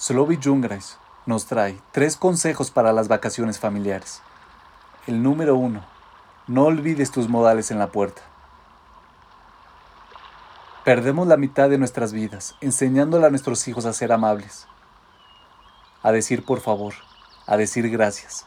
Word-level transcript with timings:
Slovi 0.00 0.38
Jungreis 0.40 0.96
nos 1.26 1.46
trae 1.46 1.76
tres 1.90 2.16
consejos 2.16 2.70
para 2.70 2.92
las 2.92 3.08
vacaciones 3.08 3.58
familiares. 3.58 4.22
El 5.08 5.24
número 5.24 5.56
uno, 5.56 5.84
no 6.46 6.66
olvides 6.66 7.10
tus 7.10 7.28
modales 7.28 7.72
en 7.72 7.80
la 7.80 7.88
puerta. 7.88 8.22
Perdemos 10.84 11.26
la 11.26 11.36
mitad 11.36 11.68
de 11.68 11.78
nuestras 11.78 12.12
vidas 12.12 12.54
enseñándole 12.60 13.26
a 13.26 13.30
nuestros 13.30 13.66
hijos 13.66 13.86
a 13.86 13.92
ser 13.92 14.12
amables, 14.12 14.68
a 16.04 16.12
decir 16.12 16.44
por 16.44 16.60
favor, 16.60 16.94
a 17.48 17.56
decir 17.56 17.90
gracias. 17.90 18.46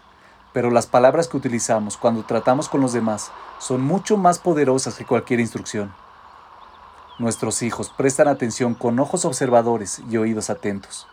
Pero 0.53 0.71
las 0.71 0.87
palabras 0.87 1.27
que 1.27 1.35
utilizamos 1.35 1.97
cuando 1.97 2.23
tratamos 2.23 2.69
con 2.69 2.79
los 2.79 2.93
demás 2.93 3.29
son 3.59 3.81
mucho 3.81 4.15
más 4.15 4.39
poderosas 4.39 4.95
que 4.95 5.05
cualquier 5.05 5.41
instrucción. 5.41 5.93
Nuestros 7.19 7.61
hijos 7.61 7.89
prestan 7.89 8.29
atención 8.29 8.73
con 8.73 8.97
ojos 8.99 9.25
observadores 9.25 10.01
y 10.09 10.15
oídos 10.15 10.49
atentos. 10.49 11.07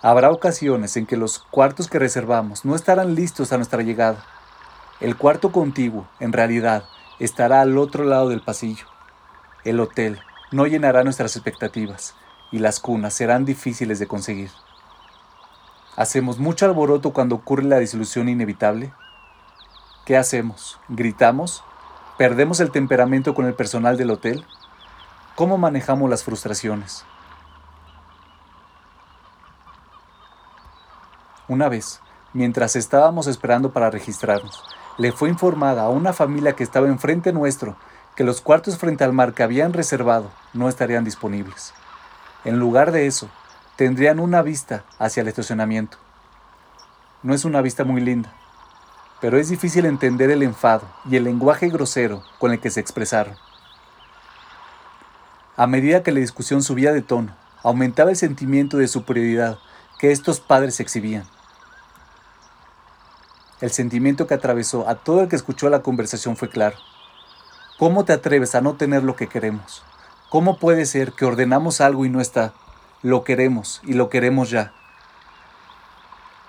Habrá 0.00 0.30
ocasiones 0.30 0.96
en 0.96 1.06
que 1.06 1.16
los 1.16 1.40
cuartos 1.40 1.88
que 1.88 1.98
reservamos 1.98 2.64
no 2.64 2.76
estarán 2.76 3.16
listos 3.16 3.52
a 3.52 3.56
nuestra 3.56 3.82
llegada. 3.82 4.24
El 5.00 5.16
cuarto 5.16 5.50
contiguo, 5.50 6.06
en 6.20 6.32
realidad, 6.32 6.84
estará 7.18 7.62
al 7.62 7.76
otro 7.76 8.04
lado 8.04 8.28
del 8.28 8.40
pasillo. 8.40 8.86
El 9.64 9.80
hotel 9.80 10.20
no 10.52 10.66
llenará 10.66 11.02
nuestras 11.02 11.34
expectativas 11.34 12.14
y 12.52 12.60
las 12.60 12.78
cunas 12.78 13.12
serán 13.12 13.44
difíciles 13.44 13.98
de 13.98 14.06
conseguir. 14.06 14.50
¿Hacemos 15.96 16.38
mucho 16.38 16.64
alboroto 16.64 17.12
cuando 17.12 17.34
ocurre 17.34 17.64
la 17.64 17.80
disolución 17.80 18.28
inevitable? 18.28 18.92
¿Qué 20.06 20.16
hacemos? 20.16 20.78
¿Gritamos? 20.88 21.64
¿Perdemos 22.16 22.60
el 22.60 22.70
temperamento 22.70 23.34
con 23.34 23.46
el 23.46 23.54
personal 23.54 23.96
del 23.96 24.12
hotel? 24.12 24.44
¿Cómo 25.34 25.58
manejamos 25.58 26.08
las 26.08 26.22
frustraciones? 26.22 27.04
Una 31.48 31.70
vez, 31.70 32.00
mientras 32.34 32.76
estábamos 32.76 33.26
esperando 33.26 33.72
para 33.72 33.90
registrarnos, 33.90 34.62
le 34.98 35.12
fue 35.12 35.30
informada 35.30 35.82
a 35.82 35.88
una 35.88 36.12
familia 36.12 36.54
que 36.54 36.62
estaba 36.62 36.88
enfrente 36.88 37.32
nuestro 37.32 37.76
que 38.16 38.24
los 38.24 38.42
cuartos 38.42 38.76
frente 38.76 39.02
al 39.02 39.14
mar 39.14 39.32
que 39.32 39.42
habían 39.42 39.72
reservado 39.72 40.30
no 40.52 40.68
estarían 40.68 41.04
disponibles. 41.04 41.72
En 42.44 42.58
lugar 42.58 42.92
de 42.92 43.06
eso, 43.06 43.30
tendrían 43.76 44.20
una 44.20 44.42
vista 44.42 44.84
hacia 44.98 45.22
el 45.22 45.28
estacionamiento. 45.28 45.96
No 47.22 47.32
es 47.32 47.46
una 47.46 47.62
vista 47.62 47.84
muy 47.84 48.02
linda, 48.02 48.30
pero 49.20 49.38
es 49.38 49.48
difícil 49.48 49.86
entender 49.86 50.30
el 50.30 50.42
enfado 50.42 50.86
y 51.08 51.16
el 51.16 51.24
lenguaje 51.24 51.68
grosero 51.68 52.22
con 52.38 52.52
el 52.52 52.60
que 52.60 52.70
se 52.70 52.80
expresaron. 52.80 53.36
A 55.56 55.66
medida 55.66 56.02
que 56.02 56.12
la 56.12 56.20
discusión 56.20 56.62
subía 56.62 56.92
de 56.92 57.00
tono, 57.00 57.34
aumentaba 57.62 58.10
el 58.10 58.16
sentimiento 58.16 58.76
de 58.76 58.86
superioridad 58.86 59.58
que 59.98 60.12
estos 60.12 60.40
padres 60.40 60.78
exhibían. 60.80 61.24
El 63.60 63.70
sentimiento 63.72 64.26
que 64.26 64.34
atravesó 64.34 64.88
a 64.88 64.94
todo 64.94 65.22
el 65.22 65.28
que 65.28 65.36
escuchó 65.36 65.68
la 65.68 65.82
conversación 65.82 66.36
fue 66.36 66.48
claro. 66.48 66.76
¿Cómo 67.78 68.04
te 68.04 68.12
atreves 68.12 68.54
a 68.54 68.60
no 68.60 68.74
tener 68.74 69.02
lo 69.02 69.16
que 69.16 69.26
queremos? 69.26 69.82
¿Cómo 70.30 70.58
puede 70.58 70.86
ser 70.86 71.12
que 71.12 71.24
ordenamos 71.24 71.80
algo 71.80 72.04
y 72.04 72.10
no 72.10 72.20
está? 72.20 72.52
Lo 73.02 73.24
queremos 73.24 73.80
y 73.84 73.94
lo 73.94 74.10
queremos 74.10 74.50
ya. 74.50 74.72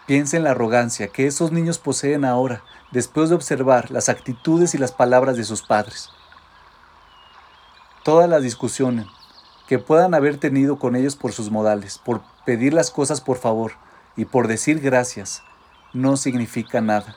Piensa 0.06 0.38
en 0.38 0.44
la 0.44 0.52
arrogancia 0.52 1.08
que 1.08 1.28
esos 1.28 1.52
niños 1.52 1.80
poseen 1.80 2.26
ahora 2.26 2.64
después 2.92 3.30
de 3.30 3.36
observar 3.36 3.90
las 3.92 4.10
actitudes 4.10 4.76
y 4.76 4.78
las 4.78 4.92
palabras 4.92 5.38
de 5.38 5.44
sus 5.44 5.62
padres. 5.62 6.10
Todas 8.04 8.30
las 8.30 8.44
discusiones 8.44 9.06
que 9.68 9.78
puedan 9.78 10.14
haber 10.14 10.38
tenido 10.38 10.80
con 10.80 10.96
ellos 10.96 11.16
por 11.16 11.32
sus 11.32 11.52
modales, 11.52 12.00
por 12.00 12.22
pedir 12.46 12.74
las 12.74 12.90
cosas 12.90 13.22
por 13.22 13.38
favor 13.38 13.74
y 14.16 14.26
por 14.26 14.48
decir 14.48 14.80
gracias, 14.80 15.44
no 15.94 16.18
significa 16.18 16.82
nada. 16.82 17.16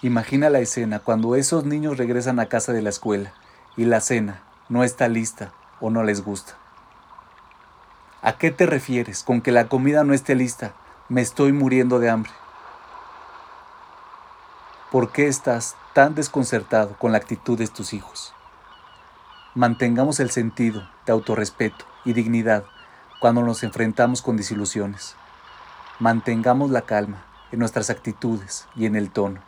Imagina 0.00 0.48
la 0.50 0.60
escena 0.60 0.98
cuando 0.98 1.34
esos 1.34 1.64
niños 1.64 1.98
regresan 1.98 2.40
a 2.40 2.46
casa 2.46 2.72
de 2.72 2.82
la 2.82 2.90
escuela 2.90 3.32
y 3.76 3.84
la 3.84 4.00
cena 4.00 4.42
no 4.68 4.82
está 4.84 5.08
lista 5.08 5.52
o 5.80 5.90
no 5.90 6.02
les 6.02 6.24
gusta. 6.24 6.54
¿A 8.22 8.38
qué 8.38 8.50
te 8.50 8.64
refieres 8.64 9.22
con 9.22 9.42
que 9.42 9.52
la 9.52 9.68
comida 9.68 10.04
no 10.04 10.14
esté 10.14 10.34
lista? 10.34 10.72
Me 11.10 11.20
estoy 11.20 11.52
muriendo 11.52 11.98
de 11.98 12.08
hambre. 12.08 12.32
¿Por 14.90 15.12
qué 15.12 15.26
estás 15.26 15.76
tan 15.92 16.14
desconcertado 16.14 16.96
con 16.98 17.12
la 17.12 17.18
actitud 17.18 17.58
de 17.58 17.66
tus 17.66 17.92
hijos? 17.92 18.32
Mantengamos 19.54 20.20
el 20.20 20.30
sentido 20.30 20.88
de 21.04 21.12
autorrespeto 21.12 21.84
y 22.04 22.14
dignidad 22.14 22.64
cuando 23.20 23.42
nos 23.42 23.62
enfrentamos 23.62 24.22
con 24.22 24.36
desilusiones. 24.36 25.16
Mantengamos 26.00 26.70
la 26.70 26.82
calma 26.82 27.24
en 27.52 27.60
nuestras 27.60 27.88
actitudes 27.88 28.66
y 28.74 28.86
en 28.86 28.96
el 28.96 29.10
tono. 29.10 29.40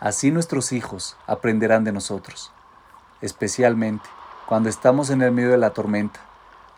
Así 0.00 0.30
nuestros 0.30 0.72
hijos 0.72 1.16
aprenderán 1.26 1.84
de 1.84 1.92
nosotros, 1.92 2.52
especialmente 3.22 4.08
cuando 4.46 4.68
estamos 4.68 5.08
en 5.08 5.22
el 5.22 5.32
medio 5.32 5.50
de 5.50 5.56
la 5.56 5.70
tormenta, 5.70 6.20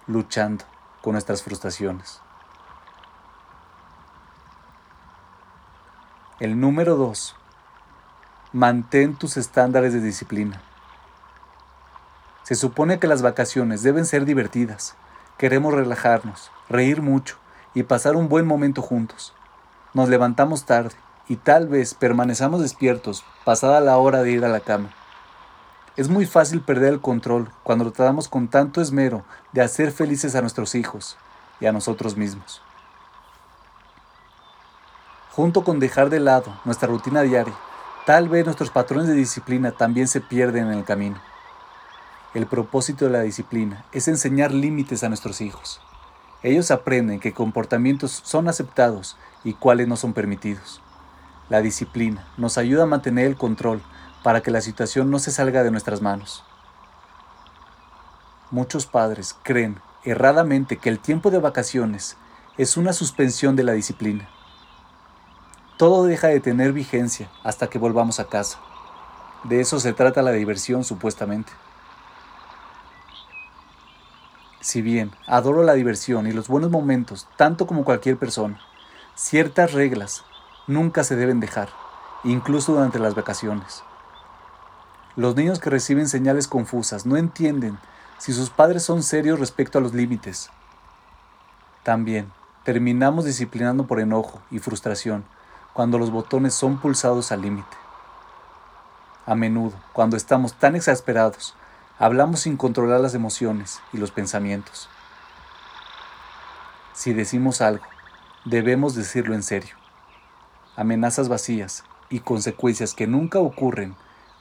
luchando 0.06 0.64
con 1.02 1.12
nuestras 1.14 1.42
frustraciones. 1.42 2.20
El 6.38 6.60
número 6.60 6.94
dos, 6.94 7.34
mantén 8.52 9.16
tus 9.16 9.36
estándares 9.36 9.92
de 9.92 10.00
disciplina. 10.00 10.62
Se 12.44 12.54
supone 12.54 13.00
que 13.00 13.08
las 13.08 13.22
vacaciones 13.22 13.82
deben 13.82 14.06
ser 14.06 14.24
divertidas. 14.24 14.94
Queremos 15.38 15.74
relajarnos, 15.74 16.52
reír 16.68 17.02
mucho, 17.02 17.38
y 17.74 17.82
pasar 17.82 18.16
un 18.16 18.28
buen 18.28 18.46
momento 18.46 18.80
juntos. 18.80 19.34
Nos 19.92 20.08
levantamos 20.08 20.64
tarde 20.64 20.94
y 21.28 21.36
tal 21.36 21.68
vez 21.68 21.94
permanezamos 21.94 22.60
despiertos 22.60 23.24
pasada 23.44 23.80
la 23.80 23.96
hora 23.98 24.22
de 24.22 24.30
ir 24.30 24.44
a 24.44 24.48
la 24.48 24.60
cama. 24.60 24.90
Es 25.96 26.08
muy 26.08 26.26
fácil 26.26 26.60
perder 26.60 26.94
el 26.94 27.00
control 27.00 27.50
cuando 27.62 27.90
tratamos 27.90 28.28
con 28.28 28.48
tanto 28.48 28.80
esmero 28.80 29.24
de 29.52 29.62
hacer 29.62 29.92
felices 29.92 30.34
a 30.34 30.40
nuestros 30.40 30.74
hijos 30.74 31.16
y 31.60 31.66
a 31.66 31.72
nosotros 31.72 32.16
mismos. 32.16 32.62
Junto 35.30 35.64
con 35.64 35.80
dejar 35.80 36.10
de 36.10 36.20
lado 36.20 36.60
nuestra 36.64 36.88
rutina 36.88 37.22
diaria, 37.22 37.54
tal 38.06 38.28
vez 38.28 38.44
nuestros 38.44 38.70
patrones 38.70 39.08
de 39.08 39.14
disciplina 39.14 39.72
también 39.72 40.08
se 40.08 40.20
pierden 40.20 40.66
en 40.66 40.78
el 40.78 40.84
camino. 40.84 41.20
El 42.34 42.46
propósito 42.46 43.04
de 43.04 43.12
la 43.12 43.20
disciplina 43.20 43.84
es 43.92 44.08
enseñar 44.08 44.52
límites 44.52 45.04
a 45.04 45.08
nuestros 45.08 45.40
hijos. 45.40 45.80
Ellos 46.44 46.70
aprenden 46.70 47.20
qué 47.20 47.32
comportamientos 47.32 48.20
son 48.22 48.48
aceptados 48.48 49.16
y 49.44 49.54
cuáles 49.54 49.88
no 49.88 49.96
son 49.96 50.12
permitidos. 50.12 50.82
La 51.48 51.62
disciplina 51.62 52.28
nos 52.36 52.58
ayuda 52.58 52.82
a 52.82 52.86
mantener 52.86 53.26
el 53.26 53.36
control 53.36 53.82
para 54.22 54.42
que 54.42 54.50
la 54.50 54.60
situación 54.60 55.10
no 55.10 55.18
se 55.18 55.30
salga 55.30 55.62
de 55.62 55.70
nuestras 55.70 56.02
manos. 56.02 56.44
Muchos 58.50 58.84
padres 58.84 59.34
creen 59.42 59.80
erradamente 60.04 60.76
que 60.76 60.90
el 60.90 60.98
tiempo 60.98 61.30
de 61.30 61.38
vacaciones 61.38 62.18
es 62.58 62.76
una 62.76 62.92
suspensión 62.92 63.56
de 63.56 63.64
la 63.64 63.72
disciplina. 63.72 64.28
Todo 65.78 66.04
deja 66.04 66.28
de 66.28 66.40
tener 66.40 66.74
vigencia 66.74 67.30
hasta 67.42 67.68
que 67.68 67.78
volvamos 67.78 68.20
a 68.20 68.26
casa. 68.26 68.58
De 69.44 69.62
eso 69.62 69.80
se 69.80 69.94
trata 69.94 70.20
la 70.20 70.32
diversión 70.32 70.84
supuestamente. 70.84 71.52
Si 74.64 74.80
bien 74.80 75.10
adoro 75.26 75.62
la 75.62 75.74
diversión 75.74 76.26
y 76.26 76.32
los 76.32 76.48
buenos 76.48 76.70
momentos 76.70 77.28
tanto 77.36 77.66
como 77.66 77.84
cualquier 77.84 78.16
persona, 78.16 78.58
ciertas 79.14 79.74
reglas 79.74 80.24
nunca 80.66 81.04
se 81.04 81.16
deben 81.16 81.38
dejar, 81.38 81.68
incluso 82.24 82.72
durante 82.72 82.98
las 82.98 83.14
vacaciones. 83.14 83.82
Los 85.16 85.36
niños 85.36 85.58
que 85.58 85.68
reciben 85.68 86.08
señales 86.08 86.48
confusas 86.48 87.04
no 87.04 87.18
entienden 87.18 87.78
si 88.16 88.32
sus 88.32 88.48
padres 88.48 88.82
son 88.82 89.02
serios 89.02 89.38
respecto 89.38 89.76
a 89.76 89.82
los 89.82 89.92
límites. 89.92 90.48
También 91.82 92.32
terminamos 92.62 93.26
disciplinando 93.26 93.86
por 93.86 94.00
enojo 94.00 94.40
y 94.50 94.60
frustración 94.60 95.26
cuando 95.74 95.98
los 95.98 96.10
botones 96.10 96.54
son 96.54 96.78
pulsados 96.78 97.32
al 97.32 97.42
límite. 97.42 97.76
A 99.26 99.34
menudo, 99.34 99.74
cuando 99.92 100.16
estamos 100.16 100.54
tan 100.54 100.74
exasperados, 100.74 101.54
Hablamos 101.96 102.40
sin 102.40 102.56
controlar 102.56 103.00
las 103.00 103.14
emociones 103.14 103.80
y 103.92 103.98
los 103.98 104.10
pensamientos. 104.10 104.88
Si 106.92 107.12
decimos 107.12 107.60
algo, 107.60 107.84
debemos 108.44 108.96
decirlo 108.96 109.32
en 109.32 109.44
serio. 109.44 109.76
Amenazas 110.74 111.28
vacías 111.28 111.84
y 112.10 112.18
consecuencias 112.18 112.94
que 112.94 113.06
nunca 113.06 113.38
ocurren 113.38 113.94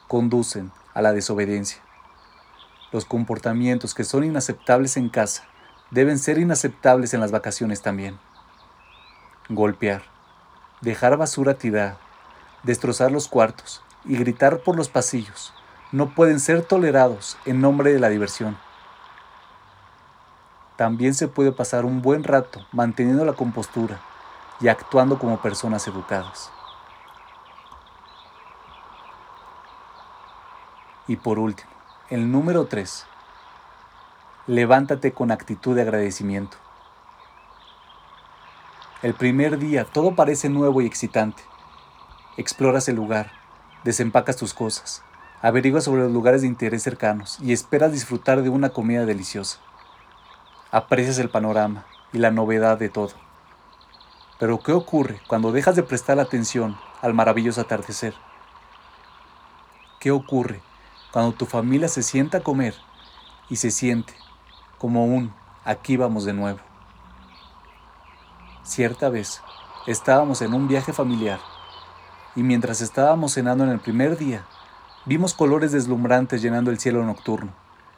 conducen 0.07 0.71
a 0.95 1.03
la 1.03 1.13
desobediencia. 1.13 1.79
Los 2.91 3.05
comportamientos 3.05 3.93
que 3.93 4.03
son 4.03 4.23
inaceptables 4.23 4.97
en 4.97 5.09
casa 5.09 5.43
deben 5.91 6.17
ser 6.17 6.39
inaceptables 6.39 7.13
en 7.13 7.19
las 7.19 7.31
vacaciones 7.31 7.83
también. 7.83 8.17
Golpear, 9.49 10.01
dejar 10.81 11.17
basura 11.17 11.53
tirada, 11.53 11.99
destrozar 12.63 13.11
los 13.11 13.27
cuartos 13.27 13.83
y 14.05 14.17
gritar 14.17 14.63
por 14.63 14.75
los 14.75 14.89
pasillos 14.89 15.53
no 15.93 16.09
pueden 16.15 16.39
ser 16.39 16.63
tolerados 16.63 17.37
en 17.45 17.61
nombre 17.61 17.93
de 17.93 17.99
la 17.99 18.09
diversión. 18.09 18.57
también 20.75 21.13
se 21.13 21.27
puede 21.27 21.51
pasar 21.51 21.85
un 21.85 22.01
buen 22.01 22.23
rato 22.23 22.65
manteniendo 22.71 23.23
la 23.25 23.33
compostura 23.33 24.01
y 24.59 24.69
actuando 24.69 25.19
como 25.19 25.39
personas 25.39 25.87
educadas. 25.87 26.51
Y 31.07 31.15
por 31.17 31.37
último, 31.37 31.69
el 32.09 32.31
número 32.31 32.65
3. 32.65 33.05
Levántate 34.47 35.13
con 35.13 35.29
actitud 35.29 35.75
de 35.75 35.83
agradecimiento. 35.83 36.57
El 39.03 39.13
primer 39.13 39.59
día 39.59 39.85
todo 39.85 40.15
parece 40.15 40.49
nuevo 40.49 40.81
y 40.81 40.87
excitante. 40.87 41.43
Exploras 42.35 42.87
el 42.89 42.95
lugar, 42.95 43.31
desempacas 43.83 44.37
tus 44.37 44.55
cosas, 44.55 45.03
averiguas 45.43 45.83
sobre 45.83 46.01
los 46.01 46.11
lugares 46.11 46.41
de 46.41 46.47
interés 46.47 46.81
cercanos 46.81 47.37
y 47.39 47.53
esperas 47.53 47.91
disfrutar 47.91 48.41
de 48.41 48.49
una 48.49 48.69
comida 48.69 49.05
deliciosa. 49.05 49.59
Aprecias 50.71 51.19
el 51.19 51.29
panorama 51.29 51.85
y 52.11 52.17
la 52.17 52.31
novedad 52.31 52.79
de 52.79 52.89
todo. 52.89 53.11
Pero 54.39 54.59
¿qué 54.59 54.71
ocurre 54.71 55.19
cuando 55.27 55.51
dejas 55.51 55.75
de 55.75 55.83
prestar 55.83 56.19
atención 56.19 56.75
al 57.03 57.13
maravilloso 57.13 57.61
atardecer? 57.61 58.15
¿Qué 59.99 60.09
ocurre 60.09 60.63
cuando 61.11 61.33
tu 61.33 61.45
familia 61.45 61.87
se 61.87 62.01
sienta 62.01 62.39
a 62.39 62.43
comer 62.43 62.73
y 63.47 63.57
se 63.57 63.69
siente 63.69 64.15
como 64.79 65.05
un 65.05 65.31
aquí 65.63 65.97
vamos 65.97 66.25
de 66.25 66.33
nuevo. 66.33 66.59
Cierta 68.63 69.09
vez 69.09 69.41
estábamos 69.87 70.41
en 70.41 70.53
un 70.53 70.67
viaje 70.67 70.93
familiar 70.93 71.39
y 72.35 72.43
mientras 72.43 72.81
estábamos 72.81 73.33
cenando 73.33 73.63
en 73.63 73.69
el 73.69 73.79
primer 73.79 74.17
día, 74.17 74.45
vimos 75.05 75.33
colores 75.33 75.71
deslumbrantes 75.71 76.41
llenando 76.41 76.71
el 76.71 76.79
cielo 76.79 77.03
nocturno. 77.03 77.53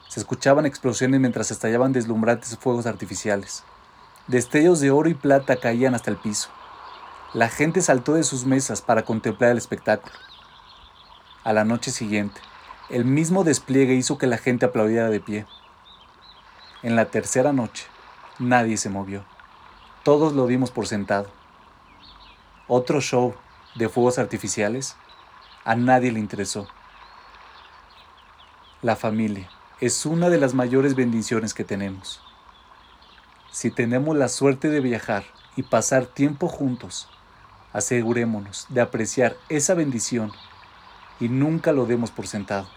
Se 0.07 0.19
escuchaban 0.19 0.65
explosiones 0.65 1.19
mientras 1.19 1.51
estallaban 1.51 1.93
deslumbrantes 1.93 2.57
fuegos 2.57 2.85
artificiales. 2.85 3.63
Destellos 4.27 4.79
de 4.79 4.91
oro 4.91 5.09
y 5.09 5.13
plata 5.13 5.57
caían 5.57 5.93
hasta 5.93 6.09
el 6.09 6.17
piso. 6.17 6.49
La 7.33 7.49
gente 7.49 7.81
saltó 7.81 8.13
de 8.13 8.23
sus 8.23 8.45
mesas 8.45 8.81
para 8.81 9.03
contemplar 9.03 9.51
el 9.51 9.57
espectáculo. 9.57 10.15
A 11.43 11.53
la 11.53 11.63
noche 11.63 11.91
siguiente, 11.91 12.41
el 12.89 13.05
mismo 13.05 13.43
despliegue 13.43 13.93
hizo 13.93 14.17
que 14.17 14.27
la 14.27 14.37
gente 14.37 14.65
aplaudiera 14.65 15.09
de 15.09 15.19
pie. 15.19 15.45
En 16.81 16.95
la 16.95 17.05
tercera 17.05 17.53
noche, 17.53 17.85
nadie 18.39 18.77
se 18.77 18.89
movió. 18.89 19.25
Todos 20.03 20.33
lo 20.33 20.47
dimos 20.47 20.71
por 20.71 20.87
sentado. 20.87 21.29
Otro 22.67 23.01
show 23.01 23.35
de 23.75 23.89
fuegos 23.89 24.17
artificiales 24.17 24.95
a 25.65 25.75
nadie 25.75 26.11
le 26.11 26.19
interesó. 26.19 26.67
La 28.85 28.95
familia 28.95 29.49
es 29.81 30.05
una 30.05 30.29
de 30.29 30.37
las 30.37 30.53
mayores 30.53 30.93
bendiciones 30.93 31.55
que 31.55 31.63
tenemos. 31.63 32.21
Si 33.51 33.71
tenemos 33.71 34.15
la 34.15 34.29
suerte 34.29 34.69
de 34.69 34.79
viajar 34.79 35.23
y 35.55 35.63
pasar 35.63 36.05
tiempo 36.05 36.47
juntos, 36.47 37.09
asegurémonos 37.73 38.67
de 38.69 38.81
apreciar 38.81 39.37
esa 39.49 39.73
bendición 39.73 40.31
y 41.19 41.29
nunca 41.29 41.71
lo 41.71 41.87
demos 41.87 42.11
por 42.11 42.27
sentado. 42.27 42.67